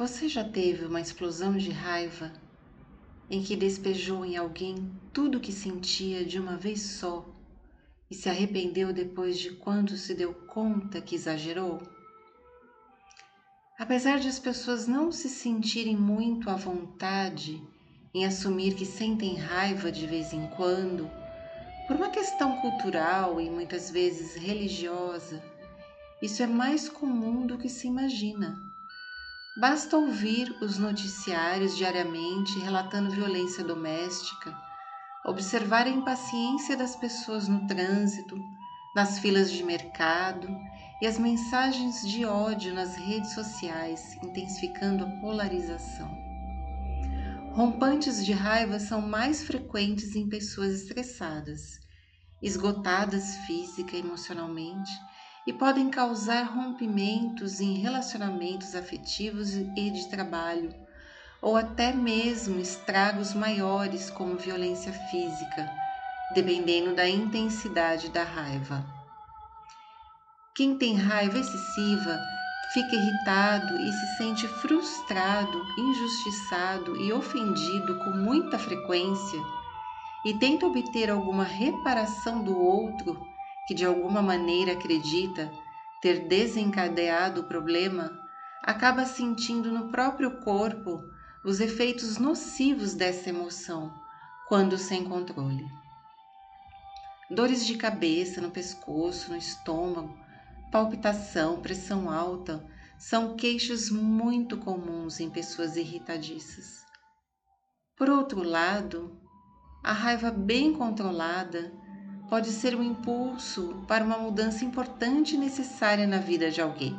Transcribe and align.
Você 0.00 0.30
já 0.30 0.42
teve 0.42 0.86
uma 0.86 0.98
explosão 0.98 1.58
de 1.58 1.70
raiva 1.70 2.32
em 3.28 3.42
que 3.42 3.54
despejou 3.54 4.24
em 4.24 4.34
alguém 4.34 4.90
tudo 5.12 5.36
o 5.36 5.40
que 5.42 5.52
sentia 5.52 6.24
de 6.24 6.40
uma 6.40 6.56
vez 6.56 6.80
só 6.80 7.28
e 8.10 8.14
se 8.14 8.26
arrependeu 8.26 8.94
depois 8.94 9.38
de 9.38 9.50
quando 9.50 9.98
se 9.98 10.14
deu 10.14 10.32
conta 10.32 11.02
que 11.02 11.14
exagerou? 11.14 11.82
Apesar 13.78 14.18
de 14.18 14.26
as 14.26 14.38
pessoas 14.38 14.86
não 14.86 15.12
se 15.12 15.28
sentirem 15.28 15.98
muito 15.98 16.48
à 16.48 16.56
vontade 16.56 17.62
em 18.14 18.24
assumir 18.24 18.76
que 18.76 18.86
sentem 18.86 19.36
raiva 19.36 19.92
de 19.92 20.06
vez 20.06 20.32
em 20.32 20.46
quando, 20.56 21.10
por 21.86 21.96
uma 21.96 22.08
questão 22.08 22.56
cultural 22.62 23.38
e 23.38 23.50
muitas 23.50 23.90
vezes 23.90 24.34
religiosa, 24.34 25.44
isso 26.22 26.42
é 26.42 26.46
mais 26.46 26.88
comum 26.88 27.46
do 27.46 27.58
que 27.58 27.68
se 27.68 27.86
imagina. 27.86 28.69
Basta 29.56 29.96
ouvir 29.96 30.56
os 30.62 30.78
noticiários 30.78 31.76
diariamente 31.76 32.56
relatando 32.60 33.10
violência 33.10 33.64
doméstica, 33.64 34.56
observar 35.26 35.86
a 35.86 35.90
impaciência 35.90 36.76
das 36.76 36.94
pessoas 36.94 37.48
no 37.48 37.66
trânsito, 37.66 38.40
nas 38.94 39.18
filas 39.18 39.50
de 39.50 39.64
mercado 39.64 40.48
e 41.02 41.06
as 41.06 41.18
mensagens 41.18 42.00
de 42.06 42.24
ódio 42.24 42.72
nas 42.72 42.94
redes 42.94 43.34
sociais, 43.34 44.16
intensificando 44.22 45.04
a 45.04 45.10
polarização. 45.20 46.08
Rompantes 47.52 48.24
de 48.24 48.32
raiva 48.32 48.78
são 48.78 49.02
mais 49.02 49.42
frequentes 49.42 50.14
em 50.14 50.28
pessoas 50.28 50.74
estressadas, 50.74 51.80
esgotadas 52.40 53.34
física 53.46 53.96
e 53.96 54.00
emocionalmente 54.00 54.90
e 55.50 55.52
podem 55.52 55.90
causar 55.90 56.44
rompimentos 56.44 57.60
em 57.60 57.78
relacionamentos 57.78 58.76
afetivos 58.76 59.52
e 59.52 59.90
de 59.90 60.08
trabalho, 60.08 60.72
ou 61.42 61.56
até 61.56 61.92
mesmo 61.92 62.60
estragos 62.60 63.34
maiores, 63.34 64.10
como 64.10 64.36
violência 64.36 64.92
física, 64.92 65.68
dependendo 66.32 66.94
da 66.94 67.08
intensidade 67.08 68.10
da 68.10 68.22
raiva. 68.22 68.86
Quem 70.54 70.78
tem 70.78 70.94
raiva 70.94 71.40
excessiva 71.40 72.20
fica 72.72 72.94
irritado 72.94 73.76
e 73.80 73.92
se 73.92 74.16
sente 74.18 74.46
frustrado, 74.46 75.60
injustiçado 75.76 76.96
e 76.96 77.12
ofendido 77.12 77.98
com 78.04 78.10
muita 78.10 78.56
frequência 78.56 79.40
e 80.24 80.32
tenta 80.34 80.64
obter 80.64 81.10
alguma 81.10 81.42
reparação 81.42 82.40
do 82.44 82.56
outro 82.56 83.29
que 83.66 83.74
de 83.74 83.84
alguma 83.84 84.22
maneira 84.22 84.72
acredita 84.72 85.50
ter 86.00 86.26
desencadeado 86.26 87.42
o 87.42 87.44
problema, 87.44 88.10
acaba 88.62 89.04
sentindo 89.04 89.70
no 89.70 89.90
próprio 89.90 90.40
corpo 90.40 91.02
os 91.44 91.60
efeitos 91.60 92.18
nocivos 92.18 92.94
dessa 92.94 93.28
emoção 93.28 93.92
quando 94.48 94.76
sem 94.76 95.04
controle. 95.04 95.64
Dores 97.30 97.64
de 97.64 97.76
cabeça 97.76 98.40
no 98.40 98.50
pescoço, 98.50 99.30
no 99.30 99.36
estômago, 99.36 100.18
palpitação, 100.72 101.60
pressão 101.62 102.10
alta 102.10 102.64
são 102.98 103.36
queixos 103.36 103.90
muito 103.90 104.58
comuns 104.58 105.20
em 105.20 105.30
pessoas 105.30 105.76
irritadiças. 105.76 106.84
Por 107.96 108.10
outro 108.10 108.42
lado, 108.42 109.16
a 109.84 109.92
raiva 109.92 110.30
bem 110.30 110.72
controlada 110.72 111.72
pode 112.30 112.52
ser 112.52 112.76
um 112.76 112.82
impulso 112.82 113.84
para 113.88 114.04
uma 114.04 114.16
mudança 114.16 114.64
importante 114.64 115.34
e 115.34 115.38
necessária 115.38 116.06
na 116.06 116.18
vida 116.18 116.48
de 116.48 116.60
alguém. 116.60 116.96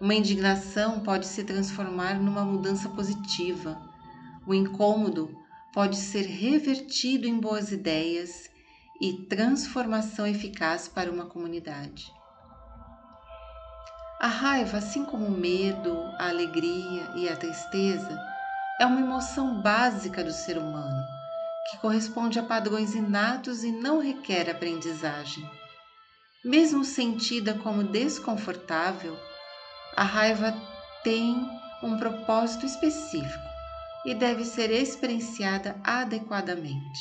Uma 0.00 0.16
indignação 0.16 0.98
pode 1.00 1.24
se 1.26 1.44
transformar 1.44 2.14
numa 2.20 2.44
mudança 2.44 2.88
positiva. 2.88 3.80
O 4.44 4.52
incômodo 4.52 5.30
pode 5.72 5.96
ser 5.96 6.22
revertido 6.22 7.28
em 7.28 7.38
boas 7.38 7.70
ideias 7.70 8.50
e 9.00 9.12
transformação 9.12 10.26
eficaz 10.26 10.88
para 10.88 11.12
uma 11.12 11.26
comunidade. 11.26 12.12
A 14.20 14.26
raiva, 14.26 14.78
assim 14.78 15.04
como 15.04 15.26
o 15.26 15.30
medo, 15.30 15.96
a 16.18 16.28
alegria 16.28 17.12
e 17.14 17.28
a 17.28 17.36
tristeza, 17.36 18.18
é 18.80 18.86
uma 18.86 19.00
emoção 19.00 19.62
básica 19.62 20.24
do 20.24 20.32
ser 20.32 20.58
humano 20.58 21.13
que 21.70 21.78
corresponde 21.78 22.38
a 22.38 22.42
padrões 22.42 22.94
inatos 22.94 23.64
e 23.64 23.72
não 23.72 23.98
requer 23.98 24.50
aprendizagem. 24.50 25.48
Mesmo 26.44 26.84
sentida 26.84 27.54
como 27.54 27.84
desconfortável, 27.84 29.18
a 29.96 30.02
raiva 30.02 30.54
tem 31.02 31.48
um 31.82 31.96
propósito 31.98 32.66
específico 32.66 33.44
e 34.04 34.14
deve 34.14 34.44
ser 34.44 34.70
experienciada 34.70 35.80
adequadamente. 35.82 37.00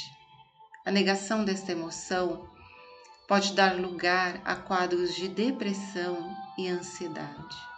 A 0.85 0.91
negação 0.91 1.43
desta 1.43 1.71
emoção 1.71 2.47
pode 3.27 3.53
dar 3.53 3.75
lugar 3.75 4.41
a 4.45 4.55
quadros 4.55 5.15
de 5.15 5.27
depressão 5.27 6.35
e 6.57 6.69
ansiedade. 6.69 7.72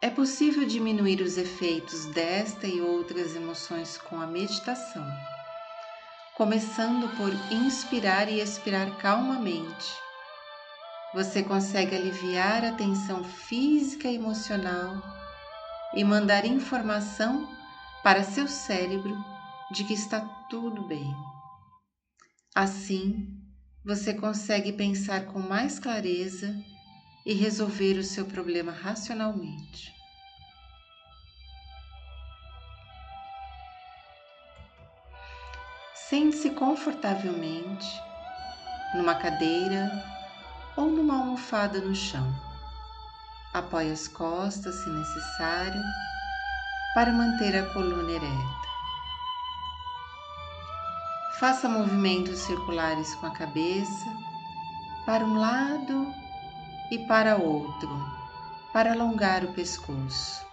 É 0.00 0.08
possível 0.08 0.64
diminuir 0.64 1.20
os 1.20 1.36
efeitos 1.36 2.06
desta 2.06 2.68
e 2.68 2.80
outras 2.80 3.34
emoções 3.34 3.98
com 3.98 4.20
a 4.20 4.28
meditação, 4.28 5.04
começando 6.36 7.08
por 7.16 7.32
inspirar 7.52 8.28
e 8.28 8.38
expirar 8.38 8.96
calmamente. 8.98 9.92
Você 11.12 11.42
consegue 11.42 11.96
aliviar 11.96 12.64
a 12.64 12.74
tensão 12.74 13.24
física 13.24 14.06
e 14.06 14.14
emocional 14.14 15.02
e 15.92 16.04
mandar 16.04 16.44
informação 16.44 17.48
para 18.04 18.22
seu 18.22 18.46
cérebro 18.46 19.16
de 19.72 19.82
que 19.82 19.94
está 19.94 20.20
tudo 20.48 20.86
bem. 20.86 21.12
Assim, 22.54 23.26
você 23.84 24.14
consegue 24.14 24.72
pensar 24.72 25.26
com 25.26 25.40
mais 25.40 25.80
clareza 25.80 26.54
e 27.28 27.34
resolver 27.34 27.98
o 27.98 28.02
seu 28.02 28.24
problema 28.24 28.72
racionalmente. 28.72 29.94
Sente-se 36.08 36.48
confortavelmente 36.52 37.86
numa 38.94 39.14
cadeira 39.14 39.92
ou 40.74 40.86
numa 40.86 41.18
almofada 41.18 41.82
no 41.82 41.94
chão. 41.94 42.26
Apoie 43.52 43.92
as 43.92 44.08
costas, 44.08 44.76
se 44.76 44.88
necessário, 44.88 45.82
para 46.94 47.12
manter 47.12 47.54
a 47.58 47.74
coluna 47.74 48.10
ereta. 48.10 48.68
Faça 51.38 51.68
movimentos 51.68 52.38
circulares 52.38 53.14
com 53.16 53.26
a 53.26 53.32
cabeça 53.32 54.16
para 55.04 55.26
um 55.26 55.38
lado 55.38 56.27
e 56.90 57.06
para 57.06 57.36
outro, 57.36 57.88
para 58.72 58.92
alongar 58.92 59.44
o 59.44 59.52
pescoço. 59.52 60.46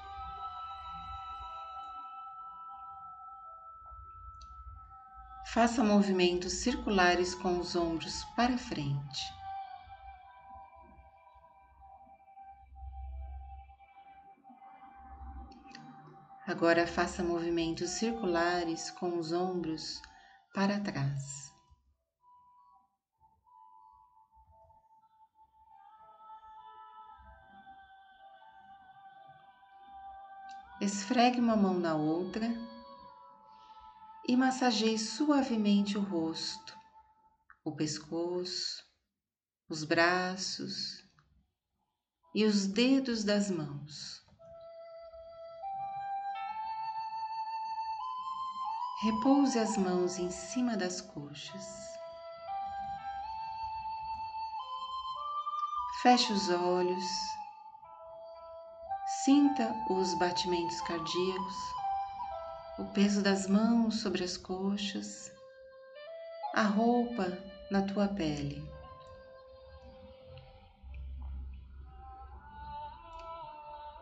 Faça 5.47 5.81
movimentos 5.81 6.51
circulares 6.51 7.33
com 7.33 7.57
os 7.59 7.77
ombros 7.77 8.25
para 8.35 8.57
frente. 8.57 9.21
Agora 16.45 16.85
faça 16.85 17.23
movimentos 17.23 17.91
circulares 17.91 18.91
com 18.91 19.17
os 19.17 19.31
ombros 19.31 20.01
para 20.53 20.79
trás. 20.79 21.54
Esfregue 30.85 31.39
uma 31.39 31.55
mão 31.55 31.79
na 31.79 31.95
outra 31.95 32.45
e 34.27 34.37
massageie 34.37 34.99
suavemente 34.99 35.97
o 35.97 36.01
rosto, 36.01 36.77
o 37.63 37.75
pescoço, 37.75 38.83
os 39.67 39.83
braços 39.83 41.03
e 42.35 42.45
os 42.45 42.67
dedos 42.67 43.23
das 43.23 43.49
mãos. 43.49 44.23
Repouse 49.01 49.57
as 49.57 49.75
mãos 49.77 50.19
em 50.19 50.29
cima 50.29 50.77
das 50.77 51.01
coxas. 51.01 51.65
Feche 56.03 56.31
os 56.31 56.47
olhos 56.49 57.34
Sinta 59.25 59.75
os 59.89 60.13
batimentos 60.13 60.79
cardíacos, 60.81 61.55
o 62.77 62.85
peso 62.93 63.23
das 63.23 63.47
mãos 63.47 64.01
sobre 64.01 64.23
as 64.23 64.37
coxas, 64.37 65.31
a 66.53 66.61
roupa 66.61 67.35
na 67.71 67.81
tua 67.81 68.07
pele. 68.07 68.63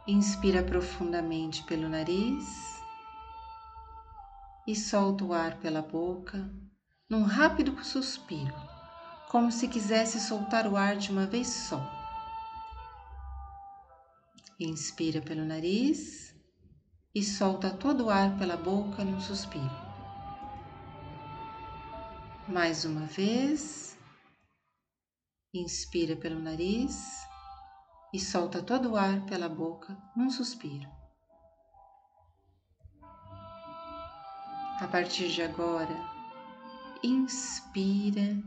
Inspira 0.06 0.62
profundamente 0.62 1.64
pelo 1.64 1.88
nariz 1.88 2.84
e 4.68 4.76
solta 4.76 5.24
o 5.24 5.32
ar 5.32 5.56
pela 5.60 5.82
boca 5.82 6.54
num 7.10 7.24
rápido 7.24 7.82
suspiro, 7.82 8.54
como 9.32 9.54
se 9.54 9.70
quisesse 9.70 10.20
soltar 10.20 10.68
o 10.68 10.76
ar 10.76 10.98
de 10.98 11.12
uma 11.14 11.26
vez 11.26 11.48
só. 11.48 12.03
Inspira 14.60 15.20
pelo 15.20 15.44
nariz 15.44 16.36
e 17.14 17.24
solta 17.24 17.72
todo 17.72 18.06
o 18.06 18.10
ar 18.12 18.38
pela 18.38 18.56
boca 18.56 19.04
num 19.04 19.20
suspiro. 19.20 19.66
Mais 22.48 22.86
uma 22.86 23.08
vez, 23.08 23.98
inspira 25.52 26.16
pelo 26.16 26.40
nariz 26.40 27.26
e 28.14 28.20
solta 28.20 28.62
todo 28.62 28.92
o 28.92 28.96
ar 28.96 29.26
pela 29.26 29.50
boca 29.50 29.98
num 30.16 30.30
suspiro. 30.30 30.88
A 34.80 34.88
partir 34.92 35.30
de 35.30 35.42
agora, 35.42 35.98
inspira 37.04 38.38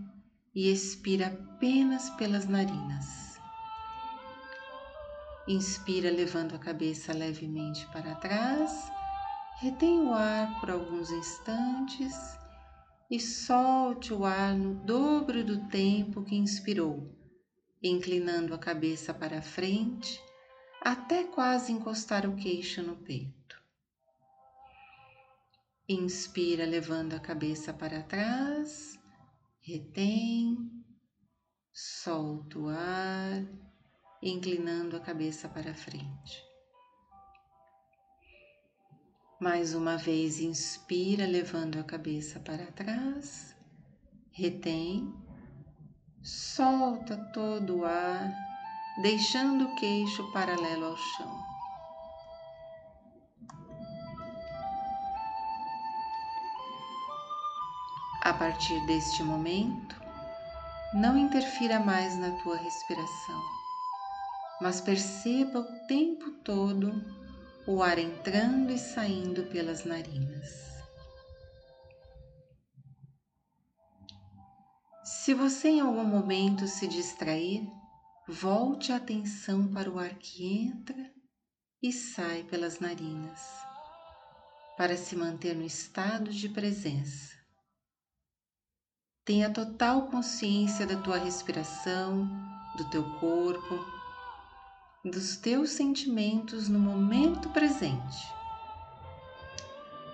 e 0.54 0.70
expira 0.70 1.26
apenas 1.26 2.10
pelas 2.10 2.46
narinas. 2.46 3.25
Inspira 5.48 6.10
levando 6.10 6.54
a 6.54 6.58
cabeça 6.58 7.12
levemente 7.12 7.87
para 7.93 8.14
trás, 8.16 8.90
retém 9.60 10.00
o 10.00 10.12
ar 10.12 10.60
por 10.60 10.70
alguns 10.70 11.10
instantes 11.10 12.14
e 13.10 13.20
solte 13.20 14.12
o 14.12 14.25
ar 14.25 14.54
no 14.54 14.75
dobro 14.75 15.44
do 15.44 15.69
tempo 15.69 16.25
que 16.25 16.34
inspirou 16.34 17.16
inclinando 17.82 18.54
a 18.54 18.58
cabeça 18.58 19.12
para 19.12 19.43
frente 19.43 20.20
até 20.81 21.25
quase 21.25 21.72
encostar 21.72 22.26
o 22.26 22.37
queixo 22.37 22.82
no 22.82 22.96
peito. 22.96 23.60
Inspira, 25.88 26.64
levando 26.64 27.14
a 27.14 27.20
cabeça 27.20 27.72
para 27.72 28.02
trás, 28.02 28.99
retém, 29.60 30.56
solta 31.72 32.58
o 32.58 32.69
ar, 32.69 33.45
inclinando 34.28 34.96
a 34.96 35.00
cabeça 35.00 35.49
para 35.49 35.75
frente. 35.75 36.44
Mais 39.40 39.75
uma 39.75 39.96
vez, 39.96 40.40
inspira, 40.40 41.26
levando 41.26 41.78
a 41.78 41.84
cabeça 41.84 42.40
para 42.40 42.73
trás, 42.73 43.55
retém 44.32 45.12
Solta 46.26 47.17
todo 47.32 47.76
o 47.76 47.84
ar, 47.84 48.34
deixando 49.00 49.67
o 49.67 49.75
queixo 49.76 50.28
paralelo 50.32 50.87
ao 50.87 50.96
chão. 50.96 51.46
A 58.23 58.32
partir 58.32 58.84
deste 58.87 59.23
momento, 59.23 59.94
não 60.94 61.17
interfira 61.17 61.78
mais 61.78 62.17
na 62.19 62.32
tua 62.43 62.56
respiração, 62.56 63.40
mas 64.60 64.80
perceba 64.80 65.60
o 65.60 65.86
tempo 65.86 66.30
todo 66.42 66.92
o 67.66 67.82
ar 67.82 67.98
entrando 67.98 68.72
e 68.72 68.78
saindo 68.78 69.44
pelas 69.44 69.84
narinas. 69.84 70.66
Se 75.04 75.34
você 75.34 75.68
em 75.68 75.80
algum 75.80 76.04
momento 76.04 76.66
se 76.68 76.86
distrair, 76.86 77.68
volte 78.28 78.92
a 78.92 78.96
atenção 78.96 79.66
para 79.72 79.90
o 79.90 79.98
ar 79.98 80.14
que 80.14 80.46
entra 80.46 81.12
e 81.82 81.92
sai 81.92 82.44
pelas 82.44 82.78
narinas, 82.78 83.40
para 84.76 84.96
se 84.96 85.16
manter 85.16 85.54
no 85.54 85.64
estado 85.64 86.30
de 86.30 86.48
presença. 86.48 87.34
Tenha 89.24 89.50
total 89.50 90.08
consciência 90.08 90.86
da 90.86 91.00
tua 91.02 91.18
respiração, 91.18 92.28
do 92.76 92.88
teu 92.90 93.02
corpo, 93.18 93.95
dos 95.10 95.36
teus 95.36 95.70
sentimentos 95.70 96.68
no 96.68 96.78
momento 96.78 97.48
presente. 97.50 98.34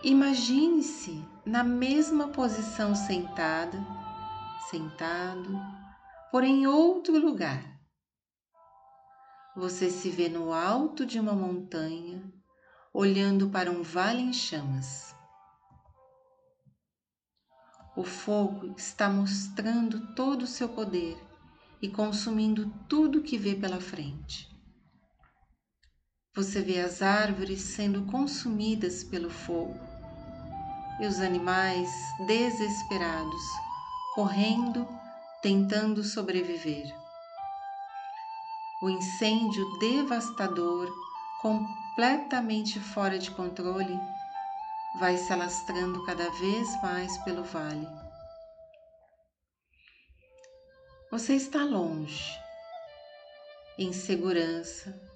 Imagine-se 0.02 1.24
na 1.44 1.62
mesma 1.62 2.28
posição 2.28 2.94
sentada 2.94 3.78
sentado, 4.72 5.60
porém 6.30 6.62
em 6.62 6.66
outro 6.66 7.18
lugar. 7.18 7.78
Você 9.54 9.90
se 9.90 10.08
vê 10.08 10.30
no 10.30 10.50
alto 10.50 11.04
de 11.04 11.20
uma 11.20 11.34
montanha, 11.34 12.22
olhando 12.90 13.50
para 13.50 13.70
um 13.70 13.82
vale 13.82 14.22
em 14.22 14.32
chamas. 14.32 15.14
O 17.94 18.02
fogo 18.02 18.74
está 18.78 19.10
mostrando 19.10 20.14
todo 20.14 20.44
o 20.44 20.46
seu 20.46 20.70
poder 20.70 21.22
e 21.82 21.88
consumindo 21.90 22.72
tudo 22.88 23.22
que 23.22 23.36
vê 23.36 23.54
pela 23.54 23.78
frente. 23.78 24.51
Você 26.34 26.62
vê 26.62 26.80
as 26.80 27.02
árvores 27.02 27.60
sendo 27.60 28.06
consumidas 28.10 29.04
pelo 29.04 29.28
fogo 29.28 29.78
e 30.98 31.06
os 31.06 31.20
animais 31.20 31.90
desesperados 32.26 33.42
correndo, 34.14 34.88
tentando 35.42 36.02
sobreviver. 36.02 36.86
O 38.82 38.88
incêndio 38.88 39.78
devastador, 39.78 40.90
completamente 41.42 42.80
fora 42.80 43.18
de 43.18 43.30
controle, 43.30 44.00
vai 44.98 45.18
se 45.18 45.32
alastrando 45.34 46.02
cada 46.06 46.30
vez 46.30 46.80
mais 46.82 47.16
pelo 47.24 47.44
vale. 47.44 47.86
Você 51.10 51.34
está 51.34 51.62
longe, 51.62 52.38
em 53.78 53.92
segurança, 53.92 55.11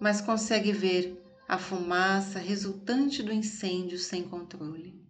mas 0.00 0.20
consegue 0.20 0.72
ver 0.72 1.22
a 1.48 1.58
fumaça 1.58 2.38
resultante 2.38 3.22
do 3.22 3.32
incêndio 3.32 3.98
sem 3.98 4.28
controle. 4.28 5.06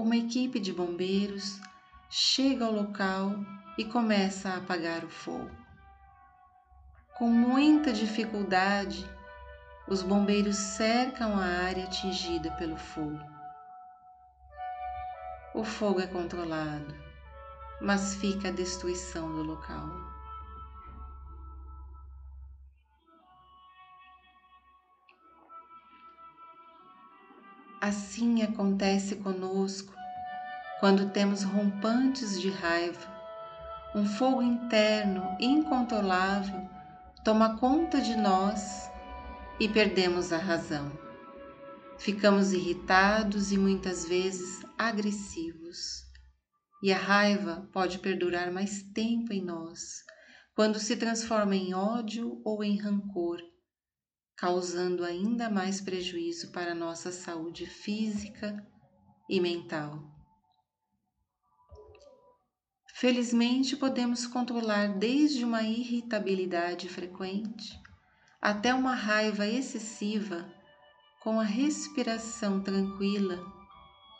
uma 0.00 0.16
equipe 0.16 0.58
de 0.58 0.72
bombeiros 0.72 1.60
chega 2.08 2.64
ao 2.64 2.72
local 2.72 3.34
e 3.76 3.84
começa 3.84 4.48
a 4.48 4.56
apagar 4.56 5.04
o 5.04 5.10
fogo. 5.10 5.50
Com 7.18 7.28
muita 7.28 7.92
dificuldade, 7.92 9.06
os 9.86 10.02
bombeiros 10.02 10.56
cercam 10.56 11.36
a 11.36 11.44
área 11.44 11.84
atingida 11.84 12.50
pelo 12.52 12.76
fogo. 12.76 13.20
O 15.54 15.64
fogo 15.64 16.00
é 16.00 16.06
controlado, 16.06 16.94
mas 17.80 18.14
fica 18.14 18.48
a 18.48 18.52
destruição 18.52 19.32
do 19.32 19.42
local. 19.42 19.88
Assim 27.80 28.42
acontece 28.42 29.16
conosco 29.16 29.94
quando 30.80 31.10
temos 31.10 31.42
rompantes 31.42 32.38
de 32.38 32.50
raiva. 32.50 33.08
Um 33.94 34.04
fogo 34.04 34.42
interno 34.42 35.36
incontrolável 35.40 36.68
toma 37.24 37.56
conta 37.56 38.00
de 38.00 38.16
nós 38.16 38.90
e 39.58 39.68
perdemos 39.68 40.32
a 40.32 40.38
razão. 40.38 40.92
Ficamos 41.98 42.52
irritados 42.52 43.52
e 43.52 43.58
muitas 43.58 44.06
vezes 44.06 44.64
agressivos. 44.78 46.09
E 46.82 46.92
a 46.92 46.98
raiva 46.98 47.68
pode 47.72 47.98
perdurar 47.98 48.50
mais 48.50 48.82
tempo 48.94 49.32
em 49.32 49.44
nós, 49.44 50.04
quando 50.54 50.78
se 50.78 50.96
transforma 50.96 51.54
em 51.54 51.74
ódio 51.74 52.40
ou 52.44 52.64
em 52.64 52.76
rancor 52.76 53.40
causando 54.40 55.04
ainda 55.04 55.50
mais 55.50 55.82
prejuízo 55.82 56.50
para 56.50 56.74
nossa 56.74 57.12
saúde 57.12 57.66
física 57.66 58.66
e 59.28 59.38
mental. 59.38 60.02
Felizmente, 62.94 63.76
podemos 63.76 64.26
controlar 64.26 64.98
desde 64.98 65.44
uma 65.44 65.62
irritabilidade 65.62 66.88
frequente 66.88 67.78
até 68.40 68.72
uma 68.72 68.94
raiva 68.94 69.46
excessiva 69.46 70.50
com 71.22 71.38
a 71.38 71.44
respiração 71.44 72.62
tranquila 72.62 73.38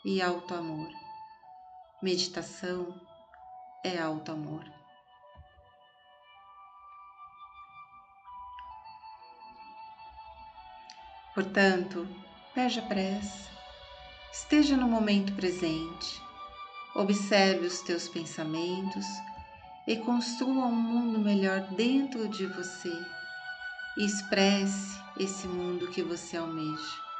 e 0.05 0.21
alto 0.21 0.53
amor. 0.53 1.00
Meditação 2.01 2.99
é 3.83 3.99
alto 3.99 4.31
amor. 4.31 4.65
Portanto, 11.35 12.07
perde 12.55 12.79
a 12.79 12.81
pressa, 12.81 13.51
esteja 14.33 14.75
no 14.75 14.87
momento 14.87 15.31
presente, 15.35 16.19
observe 16.95 17.67
os 17.67 17.81
teus 17.81 18.07
pensamentos 18.07 19.05
e 19.85 19.95
construa 19.97 20.65
um 20.65 20.75
mundo 20.75 21.19
melhor 21.19 21.59
dentro 21.75 22.27
de 22.27 22.47
você 22.47 22.91
e 23.95 24.05
expresse 24.05 24.99
esse 25.19 25.47
mundo 25.47 25.91
que 25.91 26.01
você 26.01 26.35
almeja. 26.35 27.10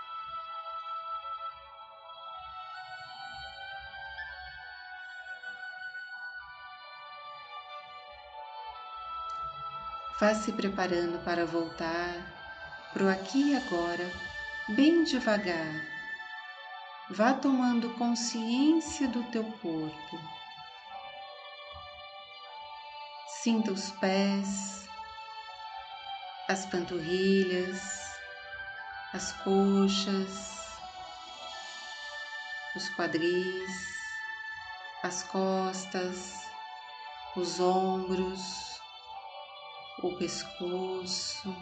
Vá 10.22 10.36
se 10.36 10.51
preparando 10.51 11.18
para 11.25 11.48
voltar 11.48 12.13
para 12.94 13.06
o 13.06 13.10
aqui 13.10 13.54
e 13.54 13.56
agora, 13.56 14.08
bem 14.70 15.04
devagar. 15.04 15.84
Vá 17.10 17.34
tomando 17.34 17.90
consciência 17.96 19.08
do 19.08 19.24
teu 19.32 19.44
corpo. 19.44 20.20
Sinta 23.42 23.72
os 23.72 23.90
pés, 23.94 24.88
as 26.48 26.68
panturrilhas, 26.68 27.82
as 29.13 29.32
coxas, 29.44 30.78
os 32.75 32.88
quadris, 32.90 33.72
as 35.01 35.24
costas, 35.24 36.46
os 37.36 37.60
ombros 37.60 38.71
o 40.03 40.15
pescoço, 40.17 41.55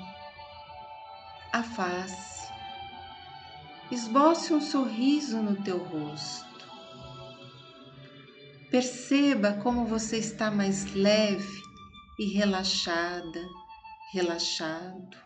a 1.52 1.62
face. 1.64 2.48
Esboce 3.92 4.54
um 4.54 4.62
sorriso 4.62 5.42
no 5.42 5.62
teu 5.64 5.84
rosto. 5.84 6.48
Perceba 8.70 9.54
como 9.64 9.86
você 9.86 10.18
está 10.18 10.52
mais 10.52 10.94
leve 10.94 11.64
e 12.20 12.26
relaxada, 12.28 13.42
relaxado. 14.14 15.18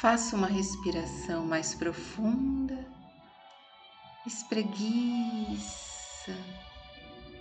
Faça 0.00 0.36
uma 0.36 0.46
respiração 0.46 1.44
mais 1.44 1.74
profunda, 1.74 2.86
espreguiça 4.26 5.80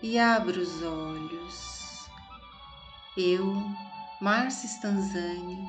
e 0.01 0.17
abra 0.17 0.59
os 0.59 0.81
olhos. 0.81 2.07
Eu, 3.17 3.55
Márcia 4.21 4.67
Stanzani, 4.67 5.67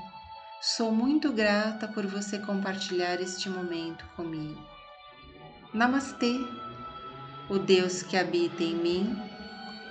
sou 0.61 0.93
muito 0.93 1.33
grata 1.33 1.89
por 1.89 2.07
você 2.07 2.39
compartilhar 2.39 3.21
este 3.21 3.49
momento 3.49 4.05
comigo. 4.17 4.61
Namastê, 5.73 6.41
o 7.49 7.59
Deus 7.59 8.03
que 8.03 8.17
habita 8.17 8.63
em 8.63 8.75
mim, 8.75 9.17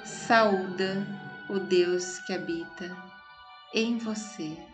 saúda 0.05 1.05
o 1.49 1.59
Deus 1.59 2.19
que 2.19 2.33
habita 2.33 2.95
em 3.73 3.97
você. 3.97 4.68